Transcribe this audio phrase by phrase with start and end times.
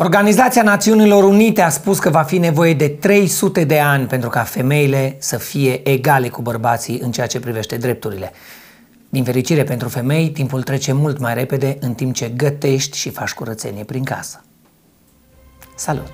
[0.00, 4.42] Organizația Națiunilor Unite a spus că va fi nevoie de 300 de ani pentru ca
[4.42, 8.32] femeile să fie egale cu bărbații în ceea ce privește drepturile.
[9.08, 13.32] Din fericire pentru femei, timpul trece mult mai repede în timp ce gătești și faci
[13.32, 14.44] curățenie prin casă.
[15.74, 16.12] Salut!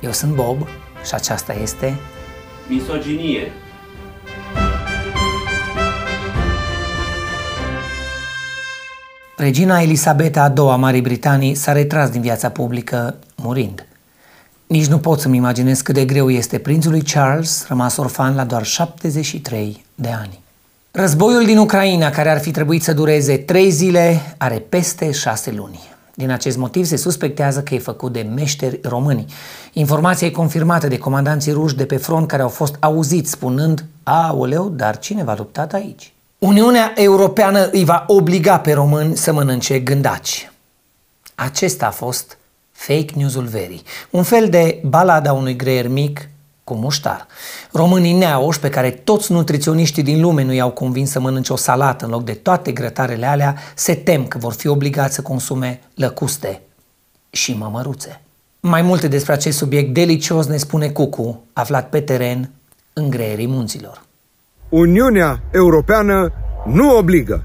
[0.00, 0.66] Eu sunt Bob
[1.06, 1.98] și aceasta este
[2.68, 3.52] Misoginie
[9.36, 13.86] Regina Elisabeta II a Marii Britanii s-a retras din viața publică murind.
[14.66, 18.64] Nici nu pot să-mi imaginez cât de greu este prințului Charles, rămas orfan la doar
[18.64, 20.40] 73 de ani.
[20.90, 25.80] Războiul din Ucraina, care ar fi trebuit să dureze 3 zile, are peste 6 luni.
[26.14, 29.26] Din acest motiv se suspectează că e făcut de meșteri români.
[29.72, 34.68] Informația e confirmată de comandanții ruși de pe front care au fost auziți spunând Aoleu,
[34.68, 36.12] dar cine va luptat aici?
[36.42, 40.52] Uniunea Europeană îi va obliga pe români să mănânce gândaci.
[41.34, 42.38] Acesta a fost
[42.72, 46.28] fake news-ul verii, un fel de balada unui greier mic
[46.64, 47.26] cu muștar.
[47.72, 52.04] Românii neauși pe care toți nutriționiștii din lume nu i-au convins să mănânce o salată
[52.04, 56.60] în loc de toate grătarele alea, se tem că vor fi obligați să consume lăcuste
[57.30, 58.20] și mămăruțe.
[58.60, 62.50] Mai multe despre acest subiect delicios ne spune Cucu, aflat pe teren
[62.92, 64.02] în greierii munților.
[64.72, 66.32] Uniunea Europeană
[66.66, 67.44] nu obligă,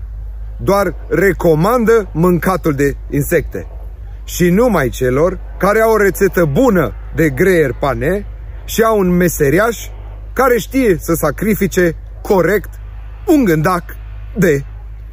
[0.58, 3.67] doar recomandă mâncatul de insecte.
[4.23, 8.25] Și numai celor care au o rețetă bună de greier pane
[8.66, 9.78] și au un meseriaș
[10.33, 12.70] care știe să sacrifice corect
[13.25, 13.83] un gândac
[14.38, 14.64] de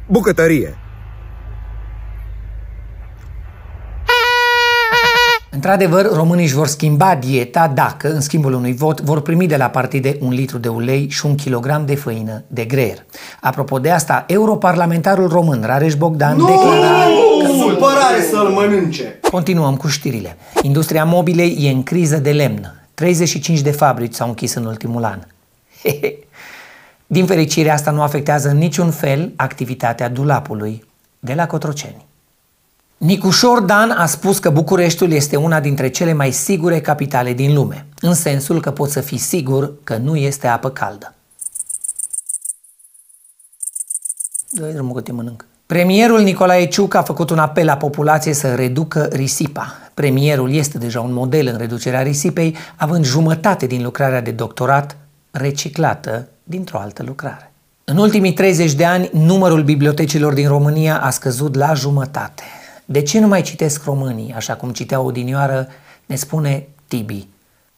[0.07, 0.77] bucătărie.
[5.65, 9.69] Într-adevăr, românii își vor schimba dieta dacă, în schimbul unui vot, vor primi de la
[9.69, 13.05] partide un litru de ulei și un kilogram de făină de greier.
[13.41, 16.45] Apropo de asta, europarlamentarul român Rareș Bogdan Nu!
[16.45, 17.03] declara
[17.43, 17.47] că...
[17.47, 19.19] Supărare să-l mănânce!
[19.31, 20.37] Continuăm cu știrile.
[20.61, 22.87] Industria mobilei e în criză de lemn.
[22.93, 25.19] 35 de fabrici s-au închis în ultimul an.
[27.17, 30.85] Din fericire, asta nu afectează în niciun fel activitatea dulapului
[31.19, 32.05] de la Cotroceni.
[32.97, 37.85] Nicușor Dan a spus că Bucureștiul este una dintre cele mai sigure capitale din lume,
[37.99, 41.13] în sensul că poți să fii sigur că nu este apă caldă.
[44.49, 45.45] Dă-i drumul că te mănânc.
[45.65, 49.73] Premierul Nicolae Ciuc a făcut un apel la populație să reducă risipa.
[49.93, 54.97] Premierul este deja un model în reducerea risipei, având jumătate din lucrarea de doctorat
[55.31, 57.51] reciclată dintr-o altă lucrare.
[57.83, 62.43] În ultimii 30 de ani, numărul bibliotecilor din România a scăzut la jumătate.
[62.85, 65.67] De ce nu mai citesc românii, așa cum citea odinioară,
[66.05, 67.27] ne spune Tibi.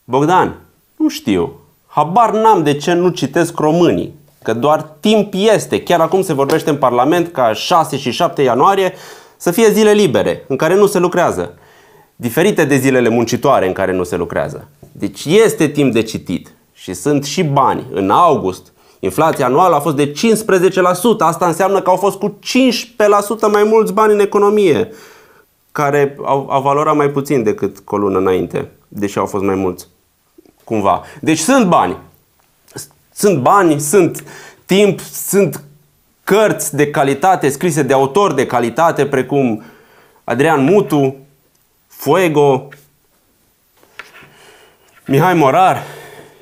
[0.04, 0.56] Bogdan,
[0.96, 1.54] nu știu.
[1.88, 4.14] Habar n-am de ce nu citesc românii.
[4.44, 5.84] Că doar timp este.
[5.84, 8.94] Chiar acum se vorbește în Parlament ca 6 și 7 ianuarie
[9.38, 11.54] să fie zile libere, în care nu se lucrează.
[12.16, 14.68] Diferite de zilele muncitoare în care nu se lucrează.
[14.92, 16.52] Deci este timp de citit.
[16.74, 17.86] Și sunt și bani.
[17.92, 20.14] În august, inflația anuală a fost de 15%.
[21.20, 24.92] Asta înseamnă că au fost cu 15% mai mulți bani în economie,
[25.72, 29.56] care au, au valorat mai puțin decât cu o lună înainte, deși au fost mai
[29.56, 29.88] mulți.
[30.64, 31.02] Cumva.
[31.22, 31.98] Deci sunt bani.
[33.14, 34.24] Sunt bani, sunt
[34.66, 35.64] timp, sunt
[36.24, 39.64] cărți de calitate scrise de autori de calitate precum
[40.24, 41.16] Adrian Mutu,
[41.88, 42.68] Fuego,
[45.06, 45.84] Mihai Morar,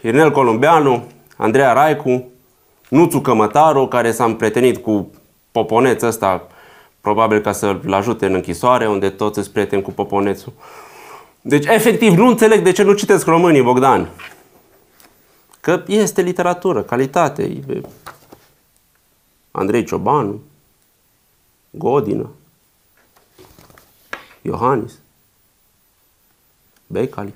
[0.02, 1.04] Irnel Columbeanu,
[1.38, 2.26] Andreea Raicu,
[2.90, 5.12] Nuțu Cămătaru, care s-a împrietenit cu
[5.52, 6.48] Poponeț ăsta,
[7.02, 10.54] probabil ca să-l ajute în închisoare, unde toți sunt prieteni cu Poponețul.
[11.42, 14.10] Deci, efectiv, nu înțeleg de ce nu citesc românii, Bogdan.
[15.62, 17.64] Că este literatură, calitate.
[19.52, 20.42] Andrei Ciobanu,
[21.70, 22.30] Godină,
[24.42, 25.00] Iohannis,
[26.88, 27.34] Becali.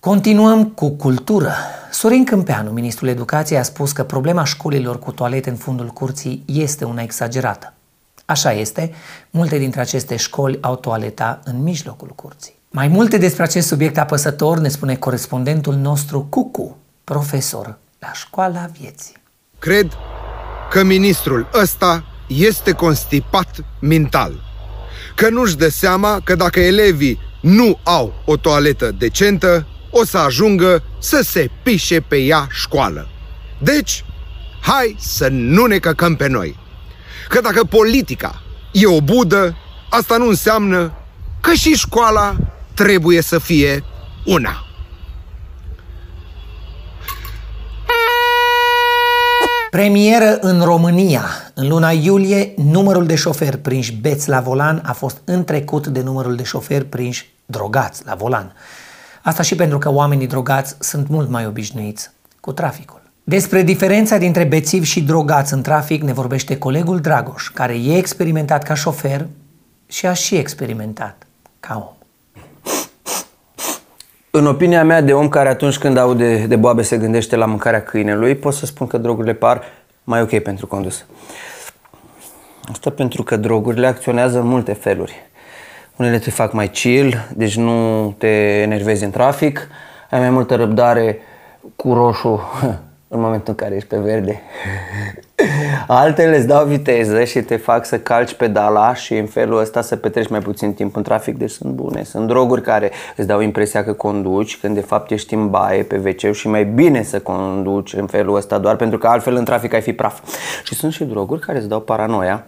[0.00, 1.52] Continuăm cu cultură.
[1.90, 6.84] Sorin Câmpeanu, ministrul educației, a spus că problema școlilor cu toalete în fundul curții este
[6.84, 7.72] una exagerată.
[8.24, 8.92] Așa este,
[9.30, 12.54] multe dintre aceste școli au toaleta în mijlocul curții.
[12.70, 19.14] Mai multe despre acest subiect apăsător ne spune corespondentul nostru Cucu, profesor la Școala Vieții.
[19.58, 19.92] Cred
[20.70, 24.32] că ministrul ăsta este constipat mental.
[25.16, 30.82] Că nu-și dă seama că dacă elevii nu au o toaletă decentă, o să ajungă
[30.98, 33.08] să se pișe pe ea școală.
[33.58, 34.04] Deci,
[34.60, 36.58] hai să nu ne căcăm pe noi.
[37.28, 38.42] Că dacă politica
[38.72, 39.56] e o budă,
[39.90, 40.92] asta nu înseamnă
[41.40, 42.36] că și școala
[42.74, 43.84] trebuie să fie
[44.24, 44.64] una.
[49.70, 51.24] Premieră în România.
[51.54, 56.36] În luna iulie, numărul de șoferi prinși beți la volan a fost întrecut de numărul
[56.36, 58.54] de șoferi prinși drogați la volan.
[59.22, 63.00] Asta și pentru că oamenii drogați sunt mult mai obișnuiți cu traficul.
[63.24, 68.62] Despre diferența dintre bețivi și drogați în trafic ne vorbește colegul Dragoș, care e experimentat
[68.62, 69.26] ca șofer
[69.86, 71.26] și a și experimentat
[71.60, 71.94] ca om.
[74.30, 77.82] În opinia mea de om care atunci când aude de boabe se gândește la mâncarea
[77.82, 79.62] câinelui, pot să spun că drogurile par
[80.04, 81.04] mai ok pentru condus.
[82.70, 85.29] Asta pentru că drogurile acționează în multe feluri.
[86.00, 89.68] Unele te fac mai chill, deci nu te enervezi în trafic,
[90.10, 91.18] ai mai multă răbdare
[91.76, 92.40] cu roșu
[93.14, 94.40] în momentul în care ești pe verde.
[95.86, 99.96] Altele îți dau viteză și te fac să calci pedala și în felul ăsta să
[99.96, 102.02] petreci mai puțin timp în trafic, deci sunt bune.
[102.02, 106.00] Sunt droguri care îți dau impresia că conduci când de fapt ești în baie pe
[106.04, 109.74] wc și mai bine să conduci în felul ăsta doar pentru că altfel în trafic
[109.74, 110.20] ai fi praf.
[110.64, 112.46] Și sunt și droguri care îți dau paranoia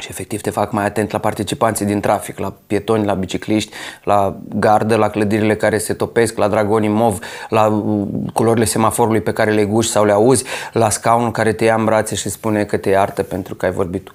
[0.00, 3.72] și efectiv te fac mai atent la participanții din trafic, la pietoni, la bicicliști,
[4.04, 9.32] la gardă, la clădirile care se topesc, la dragonii mov, la uh, culorile semaforului pe
[9.32, 12.64] care le guși sau le auzi, la scaunul care te ia în brațe și spune
[12.64, 14.10] că te iartă pentru că ai vorbit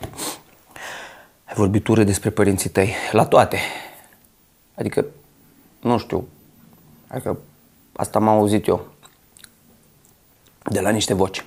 [1.46, 3.60] ai vorbit urât despre părinții tăi, la toate.
[4.76, 5.06] Adică,
[5.80, 6.28] nu știu,
[7.08, 7.38] adică
[7.94, 8.88] asta m-am auzit eu
[10.64, 11.46] de la niște voci.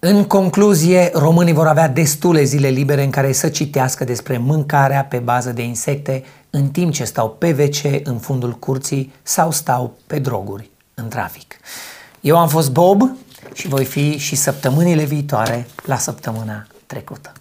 [0.00, 5.18] În concluzie, românii vor avea destule zile libere în care să citească despre mâncarea pe
[5.18, 10.18] bază de insecte în timp ce stau pe WC în fundul curții sau stau pe
[10.18, 11.56] droguri în trafic.
[12.20, 13.16] Eu am fost Bob
[13.52, 17.32] și voi fi și săptămânile viitoare la săptămâna trecută.